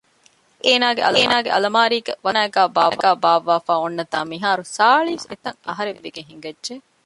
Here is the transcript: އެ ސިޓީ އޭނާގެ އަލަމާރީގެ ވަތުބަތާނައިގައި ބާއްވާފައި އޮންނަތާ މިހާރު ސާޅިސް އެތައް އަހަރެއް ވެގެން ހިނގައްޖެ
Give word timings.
އެ 0.65 0.73
ސިޓީ 0.83 1.01
އޭނާގެ 1.15 1.49
އަލަމާރީގެ 1.55 2.13
ވަތުބަތާނައިގައި 2.25 2.69
ބާއްވާފައި 3.23 3.79
އޮންނަތާ 3.81 4.17
މިހާރު 4.31 4.63
ސާޅިސް 4.77 5.25
އެތައް 5.29 5.59
އަހަރެއް 5.67 6.01
ވެގެން 6.05 6.29
ހިނގައްޖެ 6.31 6.73